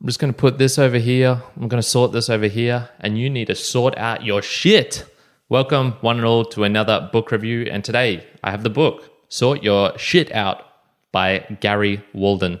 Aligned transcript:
I'm 0.00 0.06
just 0.06 0.18
going 0.18 0.32
to 0.32 0.38
put 0.38 0.56
this 0.56 0.78
over 0.78 0.96
here. 0.96 1.42
I'm 1.56 1.68
going 1.68 1.82
to 1.82 1.86
sort 1.86 2.12
this 2.12 2.30
over 2.30 2.46
here. 2.46 2.88
And 3.00 3.18
you 3.18 3.28
need 3.28 3.48
to 3.48 3.54
sort 3.54 3.98
out 3.98 4.24
your 4.24 4.40
shit. 4.40 5.04
Welcome, 5.50 5.92
one 6.00 6.16
and 6.16 6.24
all, 6.24 6.46
to 6.46 6.64
another 6.64 7.10
book 7.12 7.30
review. 7.30 7.68
And 7.70 7.84
today 7.84 8.26
I 8.42 8.50
have 8.50 8.62
the 8.62 8.70
book, 8.70 9.10
Sort 9.28 9.62
Your 9.62 9.98
Shit 9.98 10.32
Out 10.32 10.64
by 11.12 11.40
Gary 11.60 12.02
Waldon. 12.14 12.60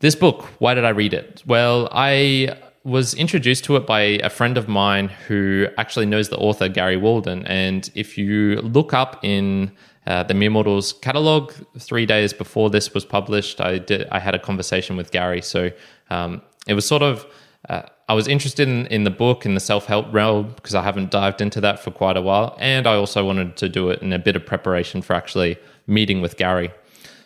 This 0.00 0.16
book, 0.16 0.42
why 0.58 0.74
did 0.74 0.84
I 0.84 0.88
read 0.88 1.14
it? 1.14 1.44
Well, 1.46 1.88
I 1.92 2.58
was 2.82 3.14
introduced 3.14 3.62
to 3.66 3.76
it 3.76 3.86
by 3.86 4.00
a 4.00 4.28
friend 4.28 4.58
of 4.58 4.66
mine 4.66 5.06
who 5.28 5.68
actually 5.78 6.06
knows 6.06 6.30
the 6.30 6.38
author, 6.38 6.68
Gary 6.68 6.96
Waldon. 6.96 7.46
And 7.46 7.88
if 7.94 8.18
you 8.18 8.56
look 8.56 8.92
up 8.92 9.24
in 9.24 9.70
uh, 10.06 10.22
the 10.24 10.34
Mere 10.34 10.50
Mortals 10.50 10.94
catalog. 10.94 11.52
Three 11.78 12.06
days 12.06 12.32
before 12.32 12.70
this 12.70 12.94
was 12.94 13.04
published, 13.04 13.60
I 13.60 13.78
did 13.78 14.08
I 14.10 14.18
had 14.18 14.34
a 14.34 14.38
conversation 14.38 14.96
with 14.96 15.10
Gary. 15.10 15.42
So 15.42 15.70
um, 16.10 16.42
it 16.66 16.74
was 16.74 16.86
sort 16.86 17.02
of 17.02 17.26
uh, 17.68 17.82
I 18.08 18.14
was 18.14 18.26
interested 18.26 18.68
in, 18.68 18.86
in 18.86 19.04
the 19.04 19.10
book 19.10 19.46
in 19.46 19.54
the 19.54 19.60
self 19.60 19.86
help 19.86 20.12
realm 20.12 20.52
because 20.56 20.74
I 20.74 20.82
haven't 20.82 21.10
dived 21.10 21.40
into 21.40 21.60
that 21.60 21.78
for 21.78 21.90
quite 21.90 22.16
a 22.16 22.22
while, 22.22 22.56
and 22.58 22.86
I 22.86 22.96
also 22.96 23.24
wanted 23.24 23.56
to 23.58 23.68
do 23.68 23.90
it 23.90 24.02
in 24.02 24.12
a 24.12 24.18
bit 24.18 24.34
of 24.34 24.44
preparation 24.44 25.00
for 25.00 25.14
actually 25.14 25.58
meeting 25.86 26.20
with 26.20 26.36
Gary. 26.36 26.72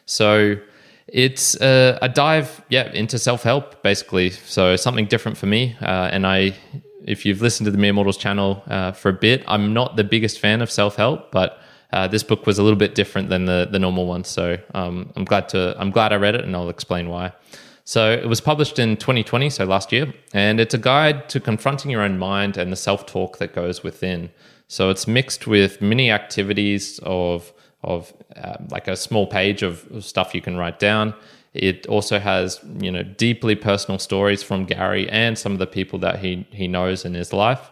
So 0.06 0.56
it's 1.08 1.58
a, 1.60 1.98
a 2.02 2.08
dive, 2.08 2.62
yeah, 2.68 2.92
into 2.92 3.18
self 3.18 3.42
help 3.42 3.82
basically. 3.82 4.30
So 4.30 4.76
something 4.76 5.06
different 5.06 5.38
for 5.38 5.46
me, 5.46 5.76
uh, 5.80 6.10
and 6.12 6.26
I. 6.26 6.54
If 7.06 7.26
you've 7.26 7.42
listened 7.42 7.66
to 7.66 7.70
the 7.70 7.76
Mere 7.76 7.92
Mortals 7.92 8.16
channel 8.16 8.62
uh, 8.66 8.92
for 8.92 9.10
a 9.10 9.12
bit, 9.12 9.44
I'm 9.46 9.74
not 9.74 9.96
the 9.96 10.04
biggest 10.04 10.38
fan 10.38 10.62
of 10.62 10.70
self 10.70 10.96
help, 10.96 11.30
but 11.30 11.60
uh, 11.92 12.08
this 12.08 12.22
book 12.22 12.46
was 12.46 12.58
a 12.58 12.62
little 12.62 12.78
bit 12.78 12.94
different 12.94 13.28
than 13.28 13.44
the 13.44 13.68
the 13.70 13.78
normal 13.78 14.06
one. 14.06 14.24
So 14.24 14.56
um, 14.74 15.12
I'm 15.14 15.24
glad 15.24 15.48
to 15.50 15.76
I'm 15.78 15.90
glad 15.90 16.12
I 16.12 16.16
read 16.16 16.34
it, 16.34 16.44
and 16.44 16.56
I'll 16.56 16.70
explain 16.70 17.08
why. 17.10 17.32
So 17.84 18.10
it 18.10 18.28
was 18.28 18.40
published 18.40 18.78
in 18.78 18.96
2020, 18.96 19.50
so 19.50 19.64
last 19.66 19.92
year, 19.92 20.12
and 20.32 20.58
it's 20.58 20.72
a 20.72 20.78
guide 20.78 21.28
to 21.28 21.38
confronting 21.38 21.90
your 21.90 22.00
own 22.00 22.18
mind 22.18 22.56
and 22.56 22.72
the 22.72 22.76
self 22.76 23.04
talk 23.04 23.38
that 23.38 23.54
goes 23.54 23.82
within. 23.82 24.30
So 24.68 24.88
it's 24.88 25.06
mixed 25.06 25.46
with 25.46 25.82
mini 25.82 26.10
activities 26.10 26.98
of 27.02 27.52
of 27.82 28.14
uh, 28.34 28.56
like 28.70 28.88
a 28.88 28.96
small 28.96 29.26
page 29.26 29.62
of 29.62 29.86
stuff 30.00 30.34
you 30.34 30.40
can 30.40 30.56
write 30.56 30.78
down. 30.78 31.12
It 31.52 31.86
also 31.86 32.18
has 32.18 32.58
you 32.80 32.90
know 32.90 33.02
deeply 33.02 33.54
personal 33.54 33.98
stories 33.98 34.42
from 34.42 34.64
Gary 34.64 35.08
and 35.10 35.38
some 35.38 35.52
of 35.52 35.58
the 35.58 35.66
people 35.66 35.98
that 35.98 36.20
he 36.20 36.46
he 36.50 36.66
knows 36.66 37.04
in 37.04 37.12
his 37.12 37.34
life 37.34 37.70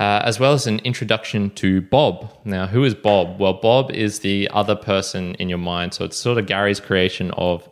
uh, 0.00 0.22
as 0.24 0.40
well 0.40 0.54
as 0.54 0.66
an 0.66 0.78
introduction 0.78 1.50
to 1.50 1.82
Bob. 1.82 2.32
Now, 2.46 2.66
who 2.66 2.84
is 2.84 2.94
Bob? 2.94 3.38
Well, 3.38 3.52
Bob 3.52 3.90
is 3.90 4.20
the 4.20 4.48
other 4.50 4.74
person 4.74 5.34
in 5.34 5.50
your 5.50 5.58
mind. 5.58 5.92
So 5.92 6.06
it's 6.06 6.16
sort 6.16 6.38
of 6.38 6.46
Gary's 6.46 6.80
creation 6.80 7.30
of 7.32 7.68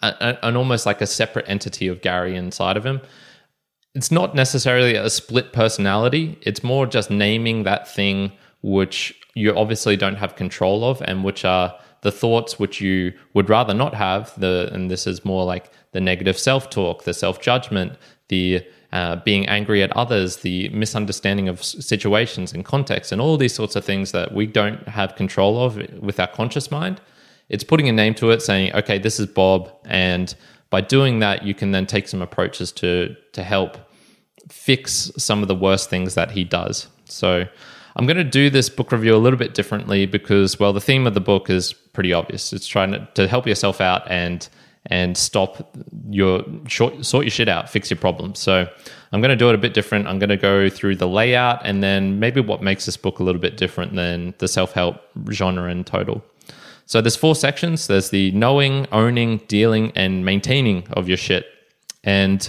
an 0.00 0.56
almost 0.56 0.86
like 0.86 1.00
a 1.00 1.06
separate 1.06 1.48
entity 1.48 1.88
of 1.88 2.02
Gary 2.02 2.36
inside 2.36 2.76
of 2.76 2.86
him. 2.86 3.00
It's 3.94 4.10
not 4.10 4.34
necessarily 4.34 4.94
a 4.94 5.10
split 5.10 5.52
personality, 5.52 6.38
it's 6.42 6.62
more 6.62 6.86
just 6.86 7.10
naming 7.10 7.64
that 7.64 7.92
thing 7.92 8.32
which 8.62 9.14
you 9.34 9.54
obviously 9.56 9.96
don't 9.96 10.16
have 10.16 10.36
control 10.36 10.84
of 10.84 11.00
and 11.02 11.24
which 11.24 11.44
are 11.44 11.74
the 12.02 12.12
thoughts 12.12 12.58
which 12.58 12.80
you 12.80 13.12
would 13.34 13.48
rather 13.48 13.74
not 13.74 13.94
have 13.94 14.38
the 14.38 14.68
and 14.72 14.90
this 14.90 15.06
is 15.06 15.24
more 15.24 15.44
like 15.44 15.70
the 15.92 16.00
negative 16.00 16.38
self-talk 16.38 17.04
the 17.04 17.14
self-judgment 17.14 17.92
the 18.28 18.64
uh, 18.92 19.16
being 19.16 19.46
angry 19.48 19.82
at 19.82 19.94
others, 19.96 20.38
the 20.38 20.68
misunderstanding 20.70 21.48
of 21.48 21.62
situations 21.62 22.54
and 22.54 22.64
context, 22.64 23.12
and 23.12 23.20
all 23.20 23.36
these 23.36 23.54
sorts 23.54 23.76
of 23.76 23.84
things 23.84 24.12
that 24.12 24.32
we 24.32 24.46
don't 24.46 24.88
have 24.88 25.14
control 25.14 25.62
of 25.62 25.76
with 26.00 26.18
our 26.18 26.26
conscious 26.26 26.70
mind. 26.70 27.00
It's 27.48 27.64
putting 27.64 27.88
a 27.88 27.92
name 27.92 28.14
to 28.16 28.30
it, 28.30 28.42
saying, 28.42 28.74
okay, 28.74 28.98
this 28.98 29.18
is 29.18 29.26
Bob. 29.26 29.70
And 29.84 30.34
by 30.70 30.80
doing 30.80 31.20
that, 31.20 31.44
you 31.44 31.54
can 31.54 31.70
then 31.72 31.86
take 31.86 32.08
some 32.08 32.22
approaches 32.22 32.72
to, 32.72 33.16
to 33.32 33.42
help 33.42 33.78
fix 34.50 35.10
some 35.16 35.42
of 35.42 35.48
the 35.48 35.54
worst 35.54 35.90
things 35.90 36.14
that 36.14 36.30
he 36.30 36.44
does. 36.44 36.88
So 37.04 37.46
I'm 37.96 38.06
going 38.06 38.16
to 38.16 38.24
do 38.24 38.50
this 38.50 38.68
book 38.68 38.92
review 38.92 39.14
a 39.14 39.18
little 39.18 39.38
bit 39.38 39.54
differently 39.54 40.06
because, 40.06 40.60
well, 40.60 40.72
the 40.72 40.80
theme 40.80 41.06
of 41.06 41.14
the 41.14 41.20
book 41.20 41.50
is 41.50 41.72
pretty 41.72 42.12
obvious. 42.12 42.52
It's 42.52 42.66
trying 42.66 42.92
to, 42.92 43.08
to 43.14 43.26
help 43.26 43.46
yourself 43.46 43.80
out 43.80 44.08
and 44.10 44.48
and 44.86 45.16
stop 45.18 45.76
your 46.08 46.42
short, 46.66 47.04
sort 47.04 47.24
your 47.24 47.30
shit 47.30 47.48
out, 47.48 47.68
fix 47.68 47.90
your 47.90 47.98
problems. 47.98 48.38
So 48.38 48.66
I'm 49.12 49.20
going 49.20 49.30
to 49.30 49.36
do 49.36 49.48
it 49.50 49.54
a 49.54 49.58
bit 49.58 49.74
different. 49.74 50.06
I'm 50.06 50.18
going 50.18 50.30
to 50.30 50.36
go 50.36 50.70
through 50.70 50.96
the 50.96 51.08
layout 51.08 51.60
and 51.64 51.82
then 51.82 52.18
maybe 52.18 52.40
what 52.40 52.62
makes 52.62 52.86
this 52.86 52.96
book 52.96 53.18
a 53.18 53.22
little 53.22 53.40
bit 53.40 53.56
different 53.56 53.94
than 53.94 54.34
the 54.38 54.48
self 54.48 54.72
help 54.72 55.02
genre 55.30 55.70
in 55.70 55.84
total. 55.84 56.24
So 56.88 57.02
there's 57.02 57.16
four 57.16 57.34
sections. 57.34 57.86
There's 57.86 58.08
the 58.08 58.30
knowing, 58.30 58.86
owning, 58.92 59.42
dealing, 59.46 59.92
and 59.94 60.24
maintaining 60.24 60.88
of 60.92 61.06
your 61.06 61.18
shit. 61.18 61.44
And 62.02 62.48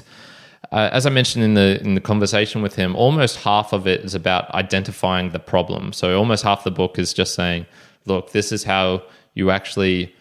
uh, 0.72 0.90
as 0.94 1.06
I 1.06 1.10
mentioned 1.10 1.44
in 1.44 1.56
the 1.56 1.78
in 1.82 1.96
the 1.96 2.02
conversation 2.02 2.62
with 2.62 2.76
him, 2.76 2.96
almost 2.96 3.36
half 3.40 3.74
of 3.74 3.86
it 3.86 4.00
is 4.00 4.16
about 4.16 4.50
identifying 4.52 5.32
the 5.32 5.40
problem. 5.40 5.92
So 5.92 6.18
almost 6.18 6.44
half 6.46 6.64
the 6.64 6.72
book 6.72 6.98
is 6.98 7.12
just 7.12 7.36
saying, 7.36 7.66
look, 8.06 8.32
this 8.32 8.54
is 8.54 8.64
how 8.64 9.04
you 9.34 9.52
actually 9.52 10.16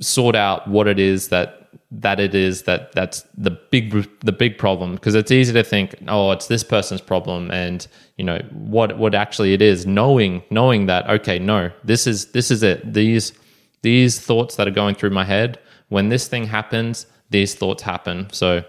sort 0.00 0.34
out 0.34 0.66
what 0.66 0.88
it 0.88 0.98
is 0.98 1.28
that 1.28 1.70
that 1.92 2.18
it 2.18 2.34
is 2.34 2.62
that 2.62 2.90
that's 2.92 3.22
the 3.36 3.50
big 3.70 4.08
the 4.20 4.32
big 4.32 4.58
problem 4.58 4.94
because 4.94 5.14
it's 5.14 5.30
easy 5.30 5.52
to 5.52 5.62
think 5.62 5.94
oh 6.08 6.32
it's 6.32 6.46
this 6.46 6.64
person's 6.64 7.02
problem 7.02 7.50
and 7.50 7.86
you 8.16 8.24
know 8.24 8.38
what 8.50 8.96
what 8.98 9.14
actually 9.14 9.52
it 9.52 9.60
is 9.60 9.84
knowing 9.84 10.42
knowing 10.48 10.86
that 10.86 11.08
okay 11.08 11.38
no 11.38 11.70
this 11.84 12.06
is 12.06 12.32
this 12.32 12.50
is 12.50 12.62
it 12.62 12.94
these 12.94 13.34
these 13.82 14.20
thoughts 14.20 14.56
that 14.56 14.66
are 14.66 14.72
going 14.72 14.94
through 14.94 15.10
my 15.10 15.24
head 15.24 15.58
when 15.88 16.08
this 16.08 16.28
thing 16.28 16.46
happens 16.46 17.06
these 17.30 17.54
thoughts 17.54 17.82
happen 17.82 18.28
so 18.32 18.64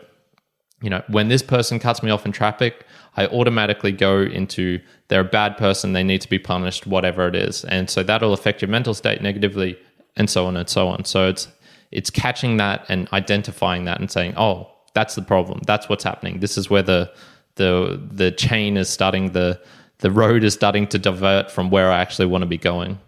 you 0.81 0.89
know 0.89 1.01
when 1.07 1.29
this 1.29 1.41
person 1.41 1.79
cuts 1.79 2.03
me 2.03 2.11
off 2.11 2.25
in 2.25 2.31
traffic 2.31 2.85
i 3.17 3.25
automatically 3.27 3.91
go 3.91 4.21
into 4.21 4.79
they're 5.07 5.21
a 5.21 5.25
bad 5.25 5.57
person 5.57 5.93
they 5.93 6.03
need 6.03 6.21
to 6.21 6.29
be 6.29 6.39
punished 6.39 6.85
whatever 6.85 7.27
it 7.27 7.35
is 7.35 7.63
and 7.65 7.89
so 7.89 8.03
that'll 8.03 8.33
affect 8.33 8.61
your 8.61 8.69
mental 8.69 8.93
state 8.93 9.21
negatively 9.21 9.77
and 10.15 10.29
so 10.29 10.45
on 10.45 10.57
and 10.57 10.69
so 10.69 10.87
on. 10.87 11.05
So 11.05 11.27
it's 11.27 11.47
it's 11.91 12.09
catching 12.09 12.57
that 12.57 12.85
and 12.89 13.07
identifying 13.13 13.85
that 13.85 13.99
and 13.99 14.09
saying, 14.09 14.33
"Oh, 14.37 14.69
that's 14.93 15.15
the 15.15 15.21
problem. 15.21 15.61
That's 15.65 15.89
what's 15.89 16.03
happening. 16.03 16.39
This 16.39 16.57
is 16.57 16.69
where 16.69 16.83
the 16.83 17.11
the 17.55 18.01
the 18.11 18.31
chain 18.31 18.77
is 18.77 18.89
starting 18.89 19.31
the 19.31 19.59
the 19.99 20.11
road 20.11 20.43
is 20.43 20.53
starting 20.53 20.87
to 20.87 20.99
divert 20.99 21.51
from 21.51 21.69
where 21.69 21.91
I 21.91 22.01
actually 22.01 22.27
want 22.27 22.43
to 22.43 22.47
be 22.47 22.57
going." 22.57 22.99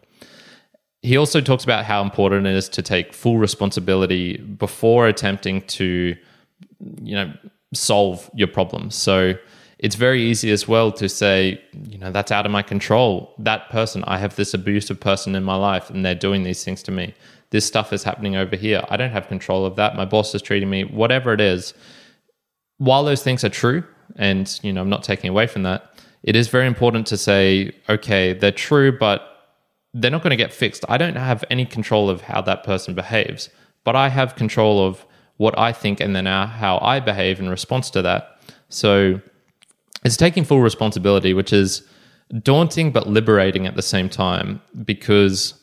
He 1.05 1.17
also 1.17 1.39
talks 1.39 1.63
about 1.63 1.85
how 1.85 2.01
important 2.01 2.47
it 2.47 2.55
is 2.55 2.67
to 2.69 2.81
take 2.81 3.13
full 3.13 3.37
responsibility 3.37 4.37
before 4.37 5.07
attempting 5.07 5.61
to 5.79 6.15
you 7.01 7.15
know 7.15 7.31
solve 7.75 8.27
your 8.33 8.47
problems. 8.47 8.95
So 8.95 9.35
it's 9.77 9.95
very 9.95 10.23
easy 10.23 10.49
as 10.51 10.67
well 10.67 10.91
to 10.93 11.07
say, 11.07 11.61
you 11.89 11.99
know, 11.99 12.11
that's 12.11 12.31
out 12.31 12.47
of 12.47 12.51
my 12.51 12.63
control. 12.63 13.35
That 13.37 13.69
person, 13.69 14.03
I 14.07 14.17
have 14.17 14.35
this 14.35 14.53
abusive 14.55 14.99
person 14.99 15.35
in 15.35 15.43
my 15.43 15.55
life 15.55 15.91
and 15.91 16.03
they're 16.03 16.15
doing 16.15 16.41
these 16.41 16.63
things 16.63 16.81
to 16.83 16.91
me. 16.91 17.13
This 17.51 17.65
stuff 17.67 17.93
is 17.93 18.01
happening 18.01 18.35
over 18.35 18.55
here. 18.55 18.83
I 18.89 18.97
don't 18.97 19.11
have 19.11 19.27
control 19.27 19.63
of 19.63 19.75
that. 19.75 19.95
My 19.95 20.05
boss 20.05 20.33
is 20.33 20.41
treating 20.41 20.69
me, 20.69 20.85
whatever 20.85 21.33
it 21.33 21.41
is. 21.41 21.73
While 22.77 23.03
those 23.03 23.21
things 23.21 23.43
are 23.43 23.49
true, 23.49 23.83
and, 24.15 24.59
you 24.63 24.73
know, 24.73 24.81
I'm 24.81 24.89
not 24.89 25.03
taking 25.03 25.29
away 25.29 25.45
from 25.45 25.63
that, 25.63 25.93
it 26.23 26.35
is 26.35 26.47
very 26.47 26.67
important 26.67 27.05
to 27.07 27.17
say, 27.17 27.71
okay, 27.89 28.33
they're 28.33 28.51
true, 28.51 28.97
but 28.97 29.34
they're 29.95 30.11
not 30.11 30.21
going 30.21 30.31
to 30.31 30.35
get 30.37 30.53
fixed. 30.53 30.83
I 30.89 30.97
don't 30.97 31.15
have 31.15 31.43
any 31.49 31.65
control 31.65 32.09
of 32.09 32.21
how 32.21 32.41
that 32.41 32.63
person 32.63 32.93
behaves, 32.93 33.49
but 33.85 33.95
I 33.95 34.09
have 34.09 34.35
control 34.35 34.85
of 34.85 35.05
what 35.37 35.57
I 35.57 35.71
think 35.71 35.99
and 35.99 36.15
then 36.15 36.25
how 36.25 36.79
I 36.81 36.99
behave 36.99 37.39
in 37.39 37.49
response 37.49 37.89
to 37.91 38.01
that. 38.01 38.39
So, 38.69 39.21
it's 40.03 40.17
taking 40.17 40.43
full 40.43 40.61
responsibility, 40.61 41.33
which 41.33 41.51
is 41.51 41.87
daunting 42.43 42.91
but 42.91 43.07
liberating 43.07 43.65
at 43.65 43.75
the 43.75 43.81
same 43.81 44.09
time 44.09 44.61
because 44.83 45.55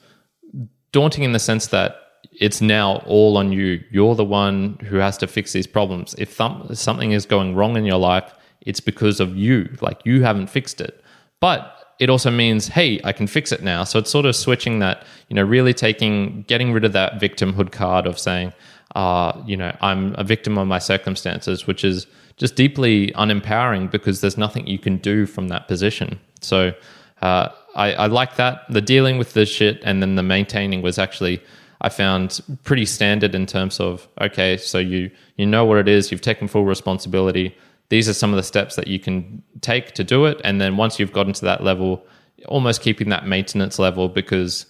daunting 0.92 1.24
in 1.24 1.32
the 1.32 1.38
sense 1.38 1.68
that 1.68 1.96
it's 2.40 2.60
now 2.60 2.96
all 3.06 3.36
on 3.36 3.52
you. 3.52 3.82
You're 3.90 4.14
the 4.14 4.24
one 4.24 4.78
who 4.84 4.96
has 4.96 5.18
to 5.18 5.26
fix 5.26 5.52
these 5.52 5.66
problems. 5.66 6.14
If 6.18 6.36
th- 6.36 6.76
something 6.76 7.12
is 7.12 7.26
going 7.26 7.54
wrong 7.54 7.76
in 7.76 7.84
your 7.84 7.98
life, 7.98 8.32
it's 8.62 8.80
because 8.80 9.20
of 9.20 9.36
you. 9.36 9.68
Like 9.80 10.00
you 10.04 10.22
haven't 10.22 10.48
fixed 10.48 10.80
it. 10.80 11.02
But 11.40 11.81
it 12.02 12.10
also 12.10 12.32
means, 12.32 12.66
hey, 12.66 13.00
I 13.04 13.12
can 13.12 13.28
fix 13.28 13.52
it 13.52 13.62
now. 13.62 13.84
So 13.84 14.00
it's 14.00 14.10
sort 14.10 14.26
of 14.26 14.34
switching 14.34 14.80
that, 14.80 15.06
you 15.28 15.36
know, 15.36 15.44
really 15.44 15.72
taking, 15.72 16.42
getting 16.48 16.72
rid 16.72 16.84
of 16.84 16.92
that 16.94 17.20
victimhood 17.20 17.70
card 17.70 18.08
of 18.08 18.18
saying, 18.18 18.52
uh, 18.96 19.40
you 19.46 19.56
know, 19.56 19.76
I'm 19.80 20.12
a 20.18 20.24
victim 20.24 20.58
of 20.58 20.66
my 20.66 20.80
circumstances, 20.80 21.68
which 21.68 21.84
is 21.84 22.08
just 22.38 22.56
deeply 22.56 23.12
unempowering 23.14 23.86
because 23.86 24.20
there's 24.20 24.36
nothing 24.36 24.66
you 24.66 24.80
can 24.80 24.96
do 24.96 25.26
from 25.26 25.46
that 25.48 25.68
position. 25.68 26.18
So 26.40 26.74
uh, 27.20 27.50
I, 27.76 27.92
I 27.92 28.06
like 28.06 28.34
that. 28.34 28.62
The 28.68 28.80
dealing 28.80 29.16
with 29.16 29.34
the 29.34 29.46
shit 29.46 29.80
and 29.84 30.02
then 30.02 30.16
the 30.16 30.24
maintaining 30.24 30.82
was 30.82 30.98
actually 30.98 31.40
I 31.82 31.88
found 31.88 32.40
pretty 32.64 32.86
standard 32.86 33.34
in 33.34 33.46
terms 33.46 33.80
of 33.80 34.08
okay, 34.20 34.56
so 34.56 34.78
you 34.78 35.10
you 35.36 35.46
know 35.46 35.64
what 35.64 35.78
it 35.78 35.88
is, 35.88 36.10
you've 36.10 36.20
taken 36.20 36.46
full 36.46 36.64
responsibility. 36.64 37.56
These 37.92 38.08
are 38.08 38.14
some 38.14 38.30
of 38.30 38.38
the 38.38 38.42
steps 38.42 38.76
that 38.76 38.88
you 38.88 38.98
can 38.98 39.42
take 39.60 39.92
to 39.96 40.02
do 40.02 40.24
it, 40.24 40.40
and 40.44 40.58
then 40.58 40.78
once 40.78 40.98
you've 40.98 41.12
gotten 41.12 41.34
to 41.34 41.44
that 41.44 41.62
level, 41.62 42.02
almost 42.46 42.80
keeping 42.80 43.10
that 43.10 43.26
maintenance 43.26 43.78
level 43.78 44.08
because 44.08 44.64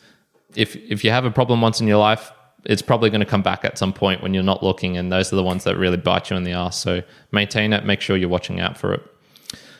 if 0.57 0.75
if 0.75 1.05
you 1.05 1.13
have 1.13 1.25
a 1.25 1.31
problem 1.31 1.61
once 1.61 1.81
in 1.81 1.87
your 1.87 1.99
life, 1.99 2.33
it's 2.65 2.83
probably 2.83 3.11
going 3.11 3.21
to 3.21 3.33
come 3.35 3.41
back 3.41 3.65
at 3.65 3.79
some 3.79 3.93
point 3.93 4.25
when 4.25 4.35
you're 4.35 4.43
not 4.43 4.65
looking, 4.65 4.97
and 4.97 5.13
those 5.13 5.33
are 5.33 5.37
the 5.37 5.45
ones 5.45 5.63
that 5.63 5.77
really 5.77 5.97
bite 5.97 6.31
you 6.31 6.37
in 6.37 6.43
the 6.43 6.51
ass. 6.51 6.77
So 6.81 7.01
maintain 7.31 7.73
it. 7.73 7.85
Make 7.85 8.01
sure 8.01 8.17
you're 8.17 8.29
watching 8.29 8.59
out 8.59 8.77
for 8.77 8.93
it. 8.93 9.03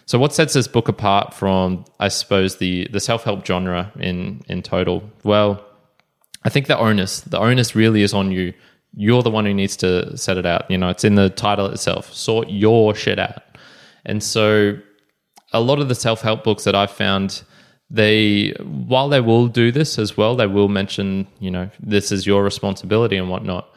So 0.07 0.21
what 0.21 0.33
sets 0.33 0.53
this 0.53 0.69
book 0.69 0.87
apart 0.87 1.35
from, 1.35 1.85
I 1.99 2.11
suppose, 2.11 2.59
the 2.59 2.87
the 2.93 3.01
self 3.01 3.25
help 3.25 3.45
genre 3.45 3.91
in 3.99 4.43
in 4.47 4.63
total? 4.63 5.03
Well, 5.25 5.65
I 6.45 6.49
think 6.49 6.69
the 6.69 6.79
onus 6.79 7.23
the 7.23 7.41
onus 7.41 7.75
really 7.75 8.03
is 8.03 8.15
on 8.15 8.31
you. 8.31 8.55
You're 8.95 9.23
the 9.23 9.31
one 9.31 9.47
who 9.47 9.55
needs 9.55 9.77
to 9.79 10.17
set 10.17 10.37
it 10.37 10.47
out. 10.47 10.71
You 10.71 10.79
know, 10.79 10.89
it's 10.89 11.05
in 11.05 11.15
the 11.15 11.31
title 11.31 11.67
itself. 11.67 12.13
Sort 12.13 12.49
your 12.51 12.95
shit 12.95 13.19
out. 13.19 13.43
And 14.05 14.23
so, 14.23 14.79
a 15.53 15.61
lot 15.61 15.79
of 15.79 15.89
the 15.89 15.95
self 15.95 16.23
help 16.23 16.45
books 16.45 16.65
that 16.65 16.75
I've 16.75 16.91
found 16.91 17.43
they 17.93 18.55
while 18.63 19.09
they 19.09 19.21
will 19.21 19.47
do 19.49 19.71
this 19.71 19.99
as 19.99 20.17
well, 20.17 20.35
they 20.35 20.47
will 20.47 20.69
mention, 20.69 21.29
you 21.41 21.51
know, 21.51 21.71
this 21.79 22.11
is 22.11 22.27
your 22.27 22.43
responsibility 22.43 23.17
and 23.17 23.29
whatnot. 23.29 23.69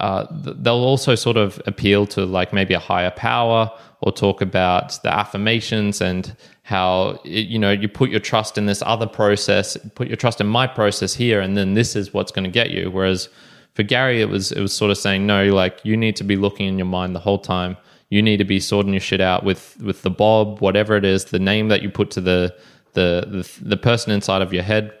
Uh, 0.00 0.26
they'll 0.30 0.74
also 0.74 1.14
sort 1.14 1.36
of 1.36 1.60
appeal 1.66 2.06
to 2.06 2.24
like 2.24 2.52
maybe 2.52 2.72
a 2.72 2.78
higher 2.78 3.10
power 3.10 3.70
or 4.00 4.12
talk 4.12 4.40
about 4.40 5.00
the 5.02 5.12
affirmations 5.12 6.00
and 6.00 6.36
how 6.62 7.20
it, 7.24 7.46
you 7.48 7.58
know 7.58 7.72
you 7.72 7.88
put 7.88 8.08
your 8.08 8.20
trust 8.20 8.56
in 8.56 8.66
this 8.66 8.82
other 8.86 9.06
process, 9.06 9.76
put 9.96 10.08
your 10.08 10.16
trust 10.16 10.40
in 10.40 10.46
my 10.46 10.66
process 10.66 11.14
here, 11.14 11.40
and 11.40 11.56
then 11.56 11.74
this 11.74 11.94
is 11.94 12.14
what's 12.14 12.32
going 12.32 12.44
to 12.44 12.50
get 12.50 12.70
you. 12.70 12.90
Whereas 12.90 13.28
for 13.78 13.84
Gary, 13.84 14.20
it 14.20 14.28
was 14.28 14.50
it 14.50 14.60
was 14.60 14.72
sort 14.72 14.90
of 14.90 14.98
saying 14.98 15.24
no, 15.24 15.54
like 15.54 15.78
you 15.84 15.96
need 15.96 16.16
to 16.16 16.24
be 16.24 16.34
looking 16.34 16.66
in 16.66 16.78
your 16.78 16.86
mind 16.86 17.14
the 17.14 17.20
whole 17.20 17.38
time. 17.38 17.76
You 18.10 18.22
need 18.22 18.38
to 18.38 18.44
be 18.44 18.58
sorting 18.58 18.92
your 18.92 19.00
shit 19.00 19.20
out 19.20 19.44
with 19.44 19.80
with 19.80 20.02
the 20.02 20.10
Bob, 20.10 20.60
whatever 20.60 20.96
it 20.96 21.04
is, 21.04 21.26
the 21.26 21.38
name 21.38 21.68
that 21.68 21.80
you 21.80 21.88
put 21.88 22.10
to 22.10 22.20
the 22.20 22.56
the, 22.94 23.24
the 23.60 23.68
the 23.68 23.76
person 23.76 24.10
inside 24.10 24.42
of 24.42 24.52
your 24.52 24.64
head 24.64 24.92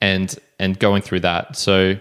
and 0.00 0.38
and 0.60 0.78
going 0.78 1.02
through 1.02 1.18
that 1.18 1.56
so 1.56 1.94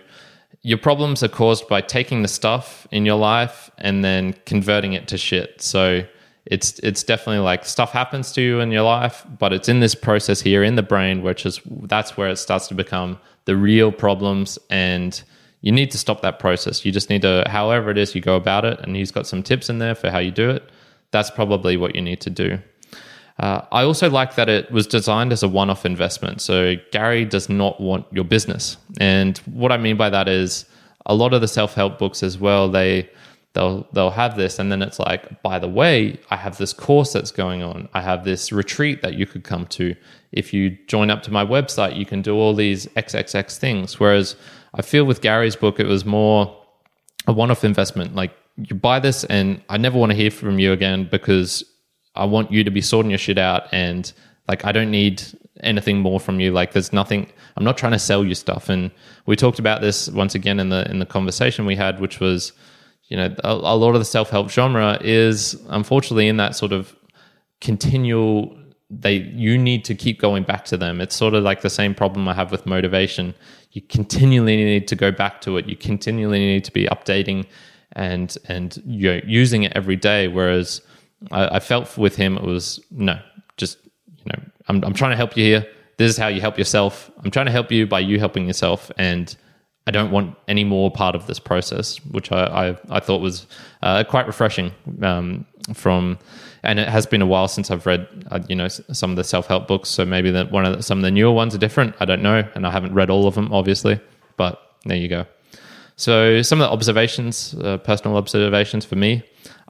your 0.61 0.77
problems 0.77 1.23
are 1.23 1.27
caused 1.29 1.67
by 1.67 1.81
taking 1.81 2.21
the 2.21 2.27
stuff 2.27 2.85
in 2.91 3.03
your 3.03 3.17
life 3.17 3.71
and 3.79 4.05
then 4.05 4.35
converting 4.45 4.93
it 4.93 5.07
to 5.07 5.17
shit 5.17 5.59
so 5.59 6.03
it's 6.45 6.77
it's 6.79 7.01
definitely 7.01 7.39
like 7.39 7.65
stuff 7.65 7.91
happens 7.91 8.31
to 8.31 8.41
you 8.41 8.59
in 8.59 8.69
your 8.69 8.83
life 8.83 9.25
but 9.39 9.51
it's 9.51 9.67
in 9.67 9.79
this 9.79 9.95
process 9.95 10.41
here 10.41 10.63
in 10.63 10.75
the 10.75 10.83
brain 10.83 11.23
which 11.23 11.45
is 11.47 11.59
that's 11.83 12.15
where 12.15 12.29
it 12.29 12.37
starts 12.37 12.67
to 12.67 12.75
become 12.75 13.17
the 13.45 13.55
real 13.55 13.91
problems 13.91 14.59
and 14.69 15.23
you 15.61 15.71
need 15.71 15.91
to 15.91 15.97
stop 15.97 16.21
that 16.21 16.39
process. 16.39 16.85
You 16.85 16.91
just 16.91 17.09
need 17.09 17.23
to 17.23 17.43
however 17.47 17.89
it 17.89 17.97
is 17.97 18.15
you 18.15 18.21
go 18.21 18.35
about 18.35 18.65
it 18.65 18.79
and 18.81 18.95
he's 18.95 19.11
got 19.11 19.27
some 19.27 19.43
tips 19.43 19.69
in 19.69 19.79
there 19.79 19.95
for 19.95 20.09
how 20.09 20.19
you 20.19 20.31
do 20.31 20.49
it. 20.49 20.69
That's 21.11 21.31
probably 21.31 21.77
what 21.77 21.95
you 21.95 22.01
need 22.01 22.21
to 22.21 22.29
do. 22.29 22.59
Uh, 23.39 23.61
I 23.71 23.83
also 23.83 24.09
like 24.09 24.35
that 24.35 24.49
it 24.49 24.71
was 24.71 24.87
designed 24.87 25.31
as 25.31 25.43
a 25.43 25.47
one 25.47 25.69
off 25.69 25.85
investment. 25.85 26.41
So 26.41 26.75
Gary 26.91 27.23
does 27.23 27.49
not 27.49 27.79
want 27.79 28.05
your 28.11 28.23
business. 28.23 28.77
And 28.99 29.37
what 29.39 29.71
I 29.71 29.77
mean 29.77 29.95
by 29.95 30.09
that 30.09 30.27
is 30.27 30.65
a 31.05 31.13
lot 31.13 31.33
of 31.33 31.41
the 31.41 31.47
self 31.47 31.73
help 31.73 31.99
books 31.99 32.23
as 32.23 32.37
well, 32.37 32.69
they 32.69 33.09
they'll 33.53 33.87
they'll 33.93 34.11
have 34.11 34.37
this 34.37 34.59
and 34.59 34.71
then 34.71 34.83
it's 34.83 34.99
like 34.99 35.41
by 35.41 35.57
the 35.57 35.67
way 35.67 36.19
i 36.29 36.35
have 36.35 36.57
this 36.57 36.73
course 36.73 37.13
that's 37.13 37.31
going 37.31 37.63
on. 37.63 37.89
I 37.93 38.01
have 38.01 38.23
this 38.23 38.51
retreat 38.51 39.01
that 39.01 39.15
you 39.15 39.25
could 39.25 39.43
come 39.43 39.65
to. 39.67 39.95
If 40.31 40.53
you 40.53 40.77
join 40.87 41.09
up 41.09 41.23
to 41.23 41.31
my 41.31 41.43
website 41.43 41.97
you 41.97 42.05
can 42.05 42.21
do 42.21 42.35
all 42.35 42.53
these 42.53 42.85
xxx 42.87 43.57
things. 43.57 43.99
Whereas 43.99 44.35
i 44.73 44.81
feel 44.81 45.05
with 45.05 45.21
gary's 45.21 45.55
book 45.55 45.79
it 45.79 45.87
was 45.87 46.05
more 46.05 46.55
a 47.27 47.33
one-off 47.33 47.63
investment 47.63 48.15
like 48.15 48.35
you 48.57 48.75
buy 48.75 48.99
this 48.99 49.23
and 49.25 49.61
i 49.69 49.77
never 49.77 49.97
want 49.97 50.11
to 50.11 50.15
hear 50.15 50.31
from 50.31 50.59
you 50.59 50.71
again 50.71 51.07
because 51.09 51.63
I 52.17 52.25
want 52.25 52.51
you 52.51 52.63
to 52.63 52.71
be 52.71 52.81
sorting 52.81 53.11
your 53.11 53.19
shit 53.19 53.37
out 53.37 53.71
and 53.71 54.11
like 54.47 54.65
I 54.65 54.71
don't 54.71 54.91
need 54.91 55.23
anything 55.61 55.99
more 55.99 56.19
from 56.19 56.39
you. 56.39 56.51
Like 56.51 56.73
there's 56.73 56.91
nothing 56.91 57.31
I'm 57.55 57.63
not 57.63 57.77
trying 57.77 57.93
to 57.93 57.99
sell 57.99 58.25
you 58.25 58.35
stuff. 58.35 58.69
And 58.69 58.91
we 59.25 59.35
talked 59.35 59.59
about 59.59 59.81
this 59.81 60.09
once 60.09 60.35
again 60.35 60.59
in 60.59 60.69
the 60.69 60.89
in 60.89 60.99
the 60.99 61.05
conversation 61.05 61.65
we 61.65 61.75
had, 61.75 61.99
which 61.99 62.19
was, 62.19 62.53
you 63.07 63.17
know, 63.17 63.33
a, 63.43 63.51
a 63.51 63.77
lot 63.77 63.93
of 63.93 63.99
the 63.99 64.05
self-help 64.05 64.49
genre 64.49 64.97
is 65.01 65.53
unfortunately 65.69 66.27
in 66.27 66.37
that 66.37 66.55
sort 66.55 66.71
of 66.71 66.95
continual 67.61 68.57
they 68.89 69.15
you 69.15 69.57
need 69.57 69.83
to 69.85 69.95
keep 69.95 70.19
going 70.19 70.43
back 70.43 70.65
to 70.65 70.77
them. 70.77 71.01
It's 71.01 71.15
sort 71.15 71.33
of 71.33 71.43
like 71.43 71.61
the 71.61 71.69
same 71.69 71.93
problem 71.93 72.27
I 72.27 72.33
have 72.33 72.51
with 72.51 72.65
motivation. 72.65 73.35
You 73.71 73.81
continually 73.81 74.57
need 74.57 74.87
to 74.87 74.95
go 74.95 75.11
back 75.11 75.41
to 75.41 75.57
it. 75.57 75.67
You 75.67 75.75
continually 75.75 76.39
need 76.39 76.63
to 76.65 76.71
be 76.71 76.85
updating 76.85 77.45
and 77.93 78.37
and 78.47 78.81
you 78.85 79.13
know, 79.13 79.21
using 79.25 79.63
it 79.63 79.73
every 79.75 79.95
day. 79.95 80.27
Whereas 80.27 80.81
I, 81.31 81.55
I, 81.55 81.59
felt 81.59 81.97
with 81.97 82.15
him 82.15 82.37
it 82.37 82.43
was 82.43 82.79
no, 82.91 83.19
just 83.57 83.79
you 84.17 84.25
know, 84.25 84.41
I'm 84.67 84.83
I'm 84.83 84.93
trying 84.93 85.11
to 85.11 85.17
help 85.17 85.35
you 85.35 85.43
here. 85.43 85.67
This 85.97 86.11
is 86.11 86.17
how 86.17 86.27
you 86.27 86.41
help 86.41 86.57
yourself. 86.57 87.11
I'm 87.23 87.31
trying 87.31 87.47
to 87.47 87.51
help 87.51 87.71
you 87.71 87.87
by 87.87 87.99
you 87.99 88.19
helping 88.19 88.45
yourself, 88.47 88.91
and 88.97 89.35
I 89.87 89.91
don't 89.91 90.11
want 90.11 90.35
any 90.47 90.63
more 90.63 90.91
part 90.91 91.15
of 91.15 91.27
this 91.27 91.39
process, 91.39 91.97
which 92.05 92.31
I 92.31 92.45
I, 92.69 92.97
I 92.97 92.99
thought 92.99 93.19
was 93.19 93.47
uh, 93.81 94.03
quite 94.05 94.27
refreshing 94.27 94.71
um, 95.01 95.45
from. 95.73 96.19
And 96.67 96.79
it 96.79 96.89
has 96.89 97.05
been 97.05 97.21
a 97.21 97.25
while 97.25 97.47
since 97.47 97.71
I've 97.71 97.85
read, 97.85 98.07
uh, 98.29 98.41
you 98.47 98.55
know, 98.55 98.67
some 98.67 99.09
of 99.09 99.15
the 99.15 99.23
self 99.23 99.47
help 99.47 99.67
books. 99.67 99.89
So 99.89 100.05
maybe 100.05 100.29
that 100.31 100.51
one 100.51 100.65
of 100.65 100.77
the, 100.77 100.83
some 100.83 100.99
of 100.99 101.03
the 101.03 101.11
newer 101.11 101.31
ones 101.31 101.55
are 101.55 101.57
different. 101.57 101.95
I 101.99 102.05
don't 102.05 102.21
know, 102.21 102.47
and 102.53 102.67
I 102.67 102.71
haven't 102.71 102.93
read 102.93 103.09
all 103.09 103.25
of 103.25 103.35
them, 103.35 103.51
obviously. 103.53 103.99
But 104.35 104.61
there 104.85 104.97
you 104.97 105.07
go. 105.07 105.25
So 105.95 106.41
some 106.41 106.61
of 106.61 106.69
the 106.69 106.73
observations, 106.73 107.55
uh, 107.55 107.77
personal 107.77 108.17
observations 108.17 108.85
for 108.85 108.95
me, 108.95 109.23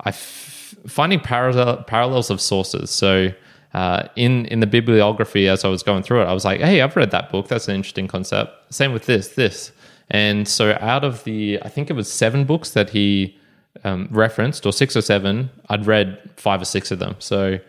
I 0.06 0.12
finding 0.12 1.20
parallel, 1.20 1.84
parallels 1.84 2.30
of 2.30 2.42
sources. 2.42 2.90
So 2.90 3.32
uh, 3.74 4.08
in 4.16 4.46
in 4.48 4.60
the 4.60 4.68
bibliography, 4.68 5.48
as 5.48 5.64
I 5.64 5.68
was 5.68 5.84
going 5.84 6.02
through 6.02 6.24
it, 6.24 6.26
I 6.26 6.34
was 6.34 6.46
like, 6.46 6.62
"Hey, 6.62 6.82
I've 6.82 6.96
read 6.96 7.12
that 7.12 7.30
book. 7.32 7.48
That's 7.48 7.68
an 7.68 7.76
interesting 7.76 8.08
concept." 8.08 8.74
Same 8.74 8.92
with 8.92 9.06
this, 9.06 9.30
this, 9.30 9.72
and 10.10 10.48
so 10.48 10.76
out 10.82 11.04
of 11.04 11.24
the, 11.26 11.60
I 11.62 11.70
think 11.70 11.90
it 11.90 11.94
was 11.94 12.12
seven 12.12 12.44
books 12.46 12.72
that 12.72 12.90
he 12.90 13.37
um, 13.84 14.08
referenced, 14.12 14.66
or 14.66 14.74
six 14.74 14.96
or 14.96 15.02
seven, 15.02 15.50
I'd 15.70 15.86
read 15.86 16.18
five 16.36 16.62
or 16.62 16.66
six 16.66 16.92
of 16.92 17.00
them. 17.00 17.16
So 17.20 17.60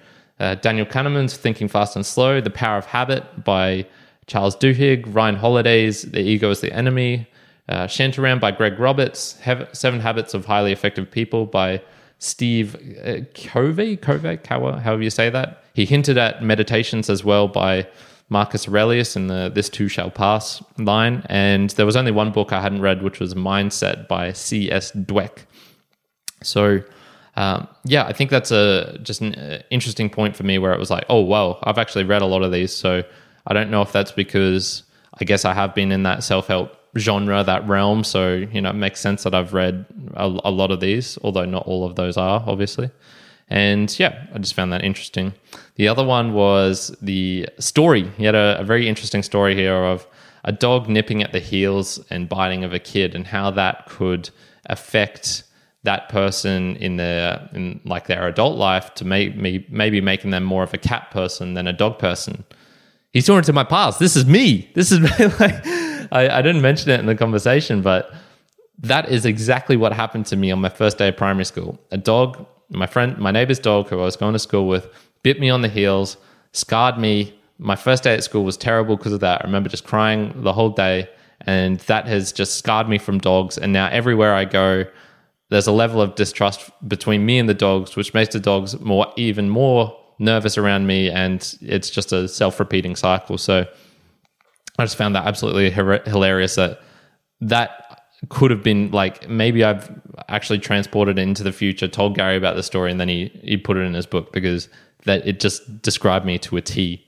uh, 0.41 0.55
Daniel 0.57 0.87
Kahneman's 0.87 1.37
Thinking 1.37 1.69
Fast 1.69 1.97
and 1.97 2.05
Slow, 2.05 2.41
The 2.41 2.51
Power 2.51 2.79
of 2.79 2.87
Habit 2.87 3.45
by 3.45 3.87
Charles 4.27 4.57
Duhigg, 4.57 5.05
Ryan 5.15 5.37
Holiday's 5.37 6.03
The 6.03 6.21
Ego 6.21 6.51
is 6.51 6.61
the 6.61 6.73
Enemy, 6.73 7.27
uh, 7.69 7.87
Shantaram 7.87 8.41
by 8.41 8.51
Greg 8.51 8.79
Roberts, 8.79 9.39
Seven 9.73 10.01
Habits 10.01 10.35
of 10.35 10.47
Highly 10.47 10.73
Effective 10.73 11.11
People 11.11 11.47
by 11.47 11.83
Steve 12.19 12.77
uh, 13.05 13.21
Covey, 13.35 13.97
Covey, 13.97 14.39
however 14.49 15.03
you 15.03 15.11
say 15.11 15.31
that. 15.31 15.65
He 15.75 15.85
hinted 15.85 16.19
at 16.19 16.43
meditations 16.43 17.09
as 17.09 17.25
well 17.25 17.47
by 17.47 17.87
Marcus 18.31 18.69
Aurelius 18.69 19.17
in 19.17 19.29
the 19.29 19.51
This 19.55 19.69
Too 19.69 19.89
Shall 19.89 20.11
Pass 20.11 20.63
line. 20.77 21.23
And 21.27 21.71
there 21.71 21.87
was 21.87 21.97
only 21.97 22.11
one 22.11 22.33
book 22.33 22.53
I 22.53 22.61
hadn't 22.61 22.83
read, 22.83 23.03
which 23.03 23.21
was 23.21 23.35
Mindset 23.35 24.09
by 24.09 24.33
C.S. 24.33 24.93
Dweck. 24.93 25.45
So, 26.43 26.83
um, 27.37 27.69
yeah, 27.85 28.05
I 28.05 28.13
think 28.13 28.31
that's 28.31 28.51
a 28.51 28.99
just 29.03 29.21
an 29.21 29.35
uh, 29.35 29.63
interesting 29.71 30.11
point 30.11 30.37
for 30.37 30.45
me 30.45 30.59
where 30.59 30.73
it 30.73 30.79
was 30.79 30.91
like, 30.91 31.05
oh, 31.09 31.23
well, 31.23 31.59
I've 31.63 31.79
actually 31.79 32.05
read 32.05 32.23
a 32.23 32.27
lot 32.27 32.43
of 32.43 32.53
these. 32.53 32.73
So 32.73 33.03
I 33.47 33.55
don't 33.55 33.71
know 33.71 33.83
if 33.83 33.93
that's 33.93 34.13
because 34.13 34.83
I 35.21 35.25
guess 35.25 35.45
I 35.45 35.55
have 35.55 35.75
been 35.75 35.93
in 35.93 36.03
that 36.03 36.23
self 36.23 36.47
help 36.47 36.77
genre, 36.97 37.45
that 37.45 37.67
realm. 37.69 38.05
So, 38.05 38.35
you 38.35 38.61
know, 38.61 38.71
it 38.71 38.75
makes 38.75 39.01
sense 39.01 39.23
that 39.25 39.35
I've 39.35 39.53
read 39.53 39.85
a, 40.15 40.25
a, 40.27 40.51
lot 40.51 40.71
of 40.71 40.81
these, 40.81 41.19
although 41.23 41.45
not 41.45 41.67
all 41.67 41.85
of 41.85 41.97
those 41.97 42.17
are, 42.17 42.43
obviously. 42.47 42.91
And 43.51 43.97
yeah, 43.99 44.27
I 44.35 44.39
just 44.39 44.55
found 44.55 44.73
that 44.73 44.85
interesting. 44.85 45.33
The 45.77 45.89
other 45.89 46.05
one 46.05 46.35
was 46.35 46.95
the 47.01 47.49
story. 47.59 48.09
He 48.17 48.25
had 48.25 48.35
a, 48.35 48.59
a 48.61 48.65
very 48.65 48.89
interesting 48.89 49.23
story 49.23 49.55
here 49.55 49.75
of 49.75 50.07
a 50.45 50.53
dog 50.53 50.89
nipping 50.89 51.23
at 51.23 51.33
the 51.33 51.41
heels 51.41 51.99
and 52.11 52.29
biting 52.29 52.65
of 52.65 52.73
a 52.73 52.79
kid 52.79 53.15
and 53.15 53.27
how 53.27 53.51
that 53.53 53.87
could 53.87 54.31
affect 54.67 55.45
that 55.85 56.09
person 56.09 56.77
in 56.77 56.97
their 56.97 57.49
in 57.53 57.81
like 57.85 58.07
their 58.07 58.27
adult 58.27 58.59
life 58.59 58.95
to 58.95 59.05
make 59.05 59.37
me 59.37 59.67
maybe 59.71 60.01
making 60.01 60.31
them 60.31 60.45
more 60.45 60.63
of 60.63 60.75
a 60.75 60.79
cat 60.79 61.11
person 61.11 61.55
than 61.55 61.67
a 61.67 61.73
dog 61.73 61.99
person. 61.99 62.45
He's 63.13 63.27
talking 63.27 63.43
to 63.43 63.53
my 63.53 63.65
past. 63.65 63.99
This 63.99 64.17
is 64.17 64.27
me. 64.27 64.71
This 64.75 64.93
is 64.93 65.01
like 65.41 65.67
I, 66.13 66.39
I 66.39 66.43
didn't 66.43 66.63
mention 66.63 66.91
it 66.91 67.01
in 67.01 67.07
the 67.07 67.15
conversation, 67.15 67.83
but 67.83 68.13
that 68.79 69.09
is 69.09 69.25
exactly 69.25 69.77
what 69.77 69.93
happened 69.93 70.27
to 70.27 70.37
me 70.37 70.51
on 70.51 70.61
my 70.61 70.69
first 70.69 70.99
day 70.99 71.09
of 71.09 71.17
primary 71.17 71.45
school. 71.45 71.79
A 71.91 71.97
dog, 71.97 72.47
my 72.71 72.87
friend, 72.87 73.17
my 73.19 73.31
neighbor's 73.31 73.59
dog, 73.59 73.89
who 73.89 73.99
I 74.01 74.05
was 74.05 74.17
going 74.17 74.33
to 74.35 74.39
school 74.39 74.69
with, 74.69 74.89
bit 75.23 75.41
me 75.41 75.51
on 75.51 75.63
the 75.63 75.69
heels, 75.69 76.17
scarred 76.53 76.99
me. 76.99 77.35
My 77.59 77.77
first 77.77 78.05
day 78.05 78.15
at 78.15 78.23
school 78.23 78.45
was 78.45 78.57
terrible 78.57 78.97
because 78.97 79.13
of 79.13 79.21
that. 79.21 79.43
I 79.43 79.45
remember 79.45 79.69
just 79.69 79.85
crying 79.85 80.33
the 80.43 80.53
whole 80.53 80.71
day, 80.71 81.09
and 81.41 81.81
that 81.81 82.07
has 82.07 82.33
just 82.33 82.57
scarred 82.57 82.89
me 82.89 82.99
from 82.99 83.19
dogs. 83.19 83.59
And 83.59 83.73
now 83.73 83.89
everywhere 83.89 84.35
I 84.35 84.45
go, 84.45 84.85
there's 85.51 85.67
a 85.67 85.73
level 85.73 86.01
of 86.01 86.15
distrust 86.15 86.71
between 86.87 87.25
me 87.25 87.39
and 87.39 87.49
the 87.49 87.55
dogs, 87.55 87.97
which 87.97 88.13
makes 88.15 88.33
the 88.33 88.41
dogs 88.41 88.79
more, 88.81 89.13
even 89.17 89.49
more 89.49 89.99
nervous 90.19 90.59
around 90.59 90.87
me, 90.87 91.11
and 91.11 91.57
it's 91.63 91.91
just 91.91 92.13
a 92.13 92.29
self-repeating 92.29 92.97
cycle. 92.97 93.39
So 93.39 93.67
I 94.79 94.85
just 94.85 94.97
found 94.97 95.15
that 95.15 95.27
absolutely 95.27 95.71
hilarious 95.71 96.57
that 96.57 96.81
that 97.41 98.03
could 98.29 98.51
have 98.51 98.65
been 98.65 98.91
like 98.91 99.29
maybe 99.29 99.63
I've 99.63 99.91
actually 100.29 100.59
transported 100.59 101.19
it 101.19 101.23
into 101.23 101.43
the 101.43 101.53
future, 101.53 101.89
told 101.89 102.17
Gary 102.17 102.37
about 102.37 102.57
the 102.57 102.63
story, 102.63 102.91
and 102.91 103.01
then 103.01 103.09
he 103.09 103.31
he 103.43 103.57
put 103.57 103.77
it 103.77 103.81
in 103.81 103.95
his 103.95 104.07
book 104.07 104.33
because 104.33 104.69
that 105.05 105.27
it 105.27 105.41
just 105.41 105.83
described 105.83 106.27
me 106.27 106.39
to 106.39 106.57
a 106.57 106.61
T. 106.61 107.05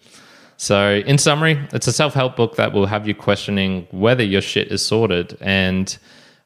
So, 0.56 1.02
in 1.06 1.16
summary, 1.16 1.58
it's 1.72 1.86
a 1.86 1.92
self 1.92 2.14
help 2.14 2.36
book 2.36 2.56
that 2.56 2.72
will 2.72 2.86
have 2.86 3.08
you 3.08 3.14
questioning 3.14 3.88
whether 3.90 4.22
your 4.22 4.42
shit 4.42 4.70
is 4.70 4.84
sorted. 4.84 5.36
And 5.40 5.96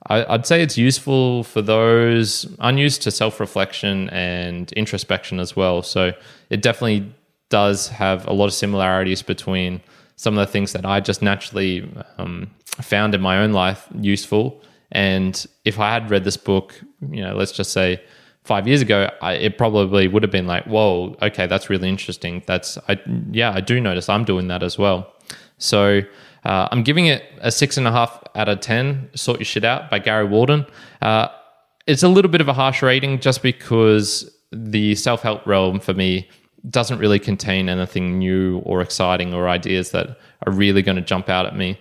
I, 0.06 0.32
would 0.32 0.46
say 0.46 0.62
it's 0.62 0.76
useful 0.76 1.44
for 1.44 1.62
those 1.62 2.46
unused 2.60 3.02
to 3.02 3.10
self 3.10 3.40
reflection 3.40 4.10
and 4.10 4.70
introspection 4.72 5.40
as 5.40 5.56
well. 5.56 5.82
So 5.82 6.12
it 6.50 6.62
definitely 6.62 7.12
does 7.48 7.88
have 7.88 8.26
a 8.26 8.32
lot 8.32 8.46
of 8.46 8.52
similarities 8.52 9.22
between 9.22 9.80
some 10.16 10.36
of 10.36 10.46
the 10.46 10.52
things 10.52 10.72
that 10.72 10.84
I 10.84 11.00
just 11.00 11.22
naturally 11.22 11.90
um, 12.18 12.50
found 12.80 13.14
in 13.14 13.20
my 13.20 13.38
own 13.38 13.52
life 13.52 13.88
useful. 13.98 14.60
And 14.92 15.44
if 15.64 15.80
I 15.80 15.92
had 15.92 16.10
read 16.10 16.24
this 16.24 16.36
book, 16.36 16.80
you 17.10 17.22
know, 17.22 17.34
let's 17.34 17.52
just 17.52 17.72
say 17.72 18.02
five 18.44 18.68
years 18.68 18.82
ago, 18.82 19.10
I, 19.22 19.32
it 19.32 19.58
probably 19.58 20.06
would 20.06 20.22
have 20.22 20.30
been 20.30 20.46
like, 20.46 20.64
whoa, 20.64 21.16
okay, 21.22 21.46
that's 21.46 21.70
really 21.70 21.88
interesting. 21.88 22.42
That's, 22.46 22.78
I, 22.88 23.00
yeah, 23.30 23.52
I 23.52 23.60
do 23.60 23.80
notice 23.80 24.08
I'm 24.08 24.24
doing 24.24 24.48
that 24.48 24.62
as 24.62 24.78
well. 24.78 25.12
So 25.58 26.02
uh, 26.44 26.68
I'm 26.70 26.82
giving 26.82 27.06
it 27.06 27.24
a 27.40 27.50
six 27.50 27.76
and 27.76 27.86
a 27.86 27.92
half 27.92 28.22
out 28.34 28.48
of 28.48 28.60
10, 28.60 29.10
Sort 29.14 29.38
Your 29.38 29.44
Shit 29.44 29.64
Out 29.64 29.90
by 29.90 29.98
Gary 29.98 30.26
Waldon. 30.26 30.66
Uh, 31.00 31.28
it's 31.86 32.02
a 32.02 32.08
little 32.08 32.30
bit 32.30 32.40
of 32.40 32.48
a 32.48 32.52
harsh 32.52 32.82
rating 32.82 33.20
just 33.20 33.42
because 33.42 34.30
the 34.52 34.94
self 34.94 35.22
help 35.22 35.46
realm 35.46 35.80
for 35.80 35.94
me 35.94 36.28
doesn't 36.70 36.98
really 36.98 37.18
contain 37.18 37.68
anything 37.68 38.18
new 38.18 38.58
or 38.60 38.80
exciting 38.80 39.34
or 39.34 39.48
ideas 39.48 39.90
that 39.90 40.18
are 40.46 40.52
really 40.52 40.82
going 40.82 40.96
to 40.96 41.02
jump 41.02 41.28
out 41.28 41.46
at 41.46 41.56
me. 41.56 41.78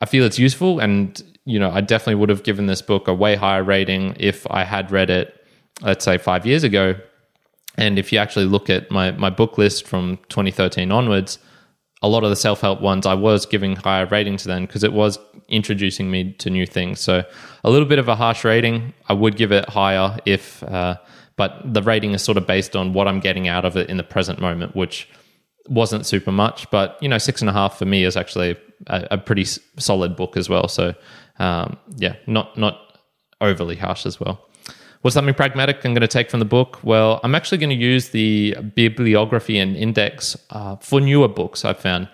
I 0.00 0.06
feel 0.06 0.24
it's 0.24 0.38
useful 0.38 0.80
and 0.80 1.22
you 1.48 1.58
know, 1.58 1.70
I 1.70 1.80
definitely 1.80 2.16
would 2.16 2.28
have 2.28 2.42
given 2.42 2.66
this 2.66 2.82
book 2.82 3.08
a 3.08 3.14
way 3.14 3.34
higher 3.34 3.64
rating 3.64 4.14
if 4.20 4.46
I 4.50 4.64
had 4.64 4.90
read 4.90 5.08
it, 5.08 5.34
let's 5.80 6.04
say, 6.04 6.18
five 6.18 6.44
years 6.44 6.62
ago. 6.62 6.94
And 7.78 7.98
if 7.98 8.12
you 8.12 8.18
actually 8.18 8.44
look 8.44 8.68
at 8.68 8.90
my, 8.90 9.12
my 9.12 9.30
book 9.30 9.56
list 9.56 9.86
from 9.86 10.18
2013 10.28 10.92
onwards, 10.92 11.38
a 12.02 12.08
lot 12.08 12.24
of 12.24 12.30
the 12.30 12.36
self 12.36 12.60
help 12.60 12.80
ones 12.80 13.06
I 13.06 13.14
was 13.14 13.46
giving 13.46 13.76
higher 13.76 14.06
ratings 14.06 14.44
then 14.44 14.66
because 14.66 14.84
it 14.84 14.92
was 14.92 15.18
introducing 15.48 16.10
me 16.10 16.32
to 16.34 16.50
new 16.50 16.66
things. 16.66 17.00
So 17.00 17.24
a 17.64 17.70
little 17.70 17.88
bit 17.88 17.98
of 17.98 18.08
a 18.08 18.14
harsh 18.14 18.44
rating. 18.44 18.94
I 19.08 19.14
would 19.14 19.36
give 19.36 19.50
it 19.52 19.68
higher 19.68 20.16
if, 20.24 20.62
uh, 20.62 20.96
but 21.36 21.60
the 21.64 21.82
rating 21.82 22.12
is 22.12 22.22
sort 22.22 22.38
of 22.38 22.46
based 22.46 22.76
on 22.76 22.92
what 22.92 23.08
I'm 23.08 23.20
getting 23.20 23.48
out 23.48 23.64
of 23.64 23.76
it 23.76 23.88
in 23.88 23.96
the 23.96 24.02
present 24.02 24.40
moment, 24.40 24.76
which 24.76 25.08
wasn't 25.68 26.06
super 26.06 26.32
much. 26.32 26.70
But 26.70 26.98
you 27.00 27.08
know, 27.08 27.18
six 27.18 27.40
and 27.40 27.50
a 27.50 27.52
half 27.52 27.78
for 27.78 27.84
me 27.84 28.04
is 28.04 28.16
actually 28.16 28.56
a, 28.86 29.08
a 29.12 29.18
pretty 29.18 29.44
solid 29.44 30.16
book 30.16 30.36
as 30.36 30.48
well. 30.48 30.68
So 30.68 30.94
um, 31.38 31.78
yeah, 31.96 32.16
not 32.26 32.56
not 32.56 32.78
overly 33.40 33.76
harsh 33.76 34.06
as 34.06 34.20
well. 34.20 34.47
What's 35.02 35.14
something 35.14 35.34
pragmatic 35.34 35.84
I'm 35.84 35.94
going 35.94 36.00
to 36.00 36.08
take 36.08 36.30
from 36.30 36.40
the 36.40 36.46
book? 36.46 36.80
Well, 36.82 37.20
I'm 37.22 37.34
actually 37.34 37.58
going 37.58 37.70
to 37.70 37.76
use 37.76 38.08
the 38.08 38.56
bibliography 38.74 39.58
and 39.58 39.76
index 39.76 40.36
uh, 40.50 40.76
for 40.76 41.00
newer 41.00 41.28
books. 41.28 41.64
I've 41.64 41.78
found 41.78 42.08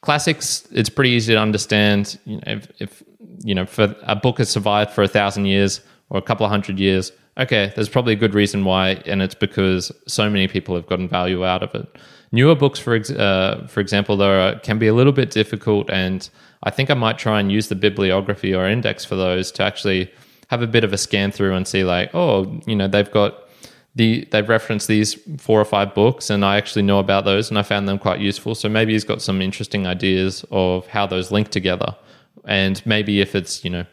classics. 0.00 0.66
It's 0.72 0.88
pretty 0.88 1.10
easy 1.10 1.34
to 1.34 1.38
understand. 1.38 2.18
You 2.24 2.36
know, 2.36 2.42
if, 2.46 2.68
if 2.80 3.02
you 3.44 3.54
know, 3.54 3.66
for 3.66 3.94
a 4.02 4.16
book 4.16 4.38
has 4.38 4.48
survived 4.48 4.92
for 4.92 5.02
a 5.02 5.08
thousand 5.08 5.46
years 5.46 5.80
or 6.08 6.18
a 6.18 6.22
couple 6.22 6.46
of 6.46 6.50
hundred 6.50 6.78
years, 6.78 7.12
okay, 7.36 7.72
there's 7.74 7.88
probably 7.88 8.14
a 8.14 8.16
good 8.16 8.34
reason 8.34 8.64
why, 8.64 9.02
and 9.06 9.20
it's 9.20 9.34
because 9.34 9.92
so 10.06 10.30
many 10.30 10.48
people 10.48 10.74
have 10.74 10.86
gotten 10.86 11.08
value 11.08 11.44
out 11.44 11.62
of 11.62 11.74
it. 11.74 11.86
Newer 12.32 12.54
books, 12.54 12.78
for 12.78 12.94
ex- 12.94 13.10
uh, 13.10 13.66
for 13.68 13.80
example, 13.80 14.16
though, 14.16 14.58
can 14.62 14.78
be 14.78 14.86
a 14.86 14.94
little 14.94 15.12
bit 15.12 15.30
difficult, 15.30 15.90
and 15.90 16.28
I 16.62 16.70
think 16.70 16.90
I 16.90 16.94
might 16.94 17.18
try 17.18 17.40
and 17.40 17.52
use 17.52 17.68
the 17.68 17.74
bibliography 17.74 18.54
or 18.54 18.66
index 18.66 19.04
for 19.04 19.16
those 19.16 19.52
to 19.52 19.62
actually 19.62 20.10
have 20.52 20.60
a 20.60 20.66
bit 20.66 20.84
of 20.84 20.92
a 20.92 20.98
scan 20.98 21.32
through 21.32 21.54
and 21.54 21.66
see, 21.66 21.82
like, 21.82 22.10
oh, 22.12 22.60
you 22.66 22.76
know, 22.76 22.86
they've 22.86 23.10
got 23.10 23.48
the 23.94 24.28
they've 24.30 24.46
referenced 24.46 24.86
these 24.86 25.14
four 25.38 25.58
or 25.58 25.64
five 25.64 25.94
books, 25.94 26.28
and 26.28 26.44
I 26.44 26.58
actually 26.58 26.82
know 26.82 26.98
about 26.98 27.24
those, 27.24 27.48
and 27.48 27.58
I 27.58 27.62
found 27.62 27.88
them 27.88 27.98
quite 27.98 28.20
useful. 28.20 28.54
So 28.54 28.68
maybe 28.68 28.92
he's 28.92 29.02
got 29.02 29.22
some 29.22 29.40
interesting 29.40 29.86
ideas 29.86 30.44
of 30.50 30.86
how 30.88 31.06
those 31.06 31.30
link 31.30 31.48
together, 31.48 31.96
and 32.44 32.84
maybe 32.84 33.22
if 33.22 33.34
it's 33.34 33.64
you 33.64 33.70
know 33.70 33.86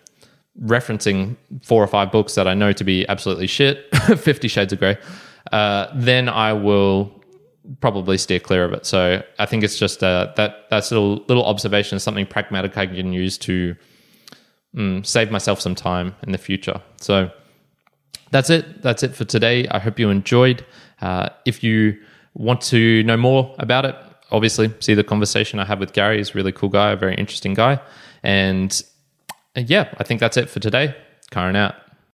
referencing 0.61 1.37
four 1.63 1.81
or 1.81 1.87
five 1.87 2.11
books 2.11 2.35
that 2.35 2.45
I 2.45 2.55
know 2.55 2.73
to 2.73 2.83
be 2.83 3.07
absolutely 3.07 3.47
shit, 3.47 3.85
Fifty 4.19 4.49
Shades 4.49 4.73
of 4.73 4.79
Grey, 4.79 4.97
uh, 5.53 5.87
then 5.95 6.27
I 6.27 6.51
will 6.51 7.23
probably 7.79 8.17
steer 8.17 8.41
clear 8.41 8.65
of 8.65 8.73
it. 8.73 8.85
So 8.85 9.23
I 9.37 9.45
think 9.45 9.63
it's 9.63 9.79
just 9.79 10.03
uh, 10.03 10.33
that 10.35 10.65
that's 10.69 10.91
a 10.91 10.99
little, 10.99 11.23
little 11.29 11.45
observation, 11.45 11.99
something 11.99 12.25
pragmatic 12.25 12.77
I 12.77 12.85
can 12.85 13.13
use 13.13 13.37
to 13.39 13.77
mm, 14.75 15.05
save 15.05 15.31
myself 15.31 15.59
some 15.61 15.75
time 15.75 16.15
in 16.23 16.31
the 16.31 16.38
future. 16.38 16.81
So 16.99 17.31
that's 18.31 18.49
it. 18.49 18.81
That's 18.81 19.03
it 19.03 19.15
for 19.15 19.25
today. 19.25 19.67
I 19.69 19.79
hope 19.79 19.99
you 19.99 20.09
enjoyed. 20.09 20.65
Uh, 21.01 21.29
if 21.45 21.63
you 21.63 21.97
want 22.33 22.61
to 22.61 23.03
know 23.03 23.17
more 23.17 23.55
about 23.59 23.85
it, 23.85 23.95
obviously 24.31 24.73
see 24.79 24.93
the 24.93 25.03
conversation 25.03 25.59
I 25.59 25.65
had 25.65 25.79
with 25.79 25.93
Gary. 25.93 26.17
He's 26.17 26.31
a 26.31 26.33
really 26.33 26.51
cool 26.51 26.69
guy, 26.69 26.91
a 26.91 26.95
very 26.95 27.15
interesting 27.15 27.53
guy. 27.53 27.79
And 28.23 28.81
uh, 29.55 29.61
yeah, 29.65 29.93
I 29.97 30.03
think 30.03 30.19
that's 30.19 30.38
it 30.38 30.49
for 30.49 30.59
today. 30.59 30.95
Karen 31.31 31.55
out. 31.55 31.75